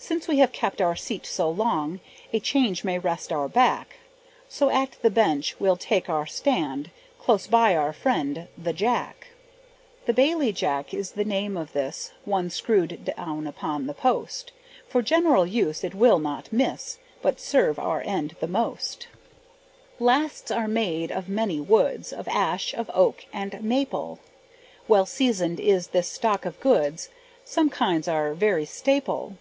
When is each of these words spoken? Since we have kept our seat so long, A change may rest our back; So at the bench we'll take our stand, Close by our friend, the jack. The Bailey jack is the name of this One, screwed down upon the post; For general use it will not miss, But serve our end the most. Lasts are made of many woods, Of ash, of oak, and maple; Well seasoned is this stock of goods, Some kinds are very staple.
Since 0.00 0.28
we 0.28 0.38
have 0.38 0.52
kept 0.52 0.80
our 0.80 0.94
seat 0.94 1.26
so 1.26 1.50
long, 1.50 1.98
A 2.32 2.38
change 2.38 2.84
may 2.84 3.00
rest 3.00 3.32
our 3.32 3.48
back; 3.48 3.96
So 4.48 4.70
at 4.70 4.92
the 5.02 5.10
bench 5.10 5.56
we'll 5.58 5.76
take 5.76 6.08
our 6.08 6.24
stand, 6.24 6.92
Close 7.18 7.48
by 7.48 7.74
our 7.76 7.92
friend, 7.92 8.46
the 8.56 8.72
jack. 8.72 9.26
The 10.06 10.12
Bailey 10.12 10.52
jack 10.52 10.94
is 10.94 11.10
the 11.10 11.24
name 11.24 11.56
of 11.56 11.72
this 11.72 12.12
One, 12.24 12.48
screwed 12.48 13.12
down 13.16 13.48
upon 13.48 13.88
the 13.88 13.92
post; 13.92 14.52
For 14.88 15.02
general 15.02 15.44
use 15.44 15.82
it 15.82 15.96
will 15.96 16.20
not 16.20 16.52
miss, 16.52 16.98
But 17.20 17.40
serve 17.40 17.76
our 17.80 18.00
end 18.02 18.36
the 18.38 18.46
most. 18.48 19.08
Lasts 19.98 20.52
are 20.52 20.68
made 20.68 21.10
of 21.10 21.28
many 21.28 21.58
woods, 21.60 22.12
Of 22.12 22.28
ash, 22.28 22.72
of 22.72 22.88
oak, 22.94 23.24
and 23.32 23.60
maple; 23.64 24.20
Well 24.86 25.06
seasoned 25.06 25.58
is 25.58 25.88
this 25.88 26.08
stock 26.08 26.46
of 26.46 26.60
goods, 26.60 27.08
Some 27.44 27.68
kinds 27.68 28.06
are 28.06 28.32
very 28.32 28.64
staple. 28.64 29.36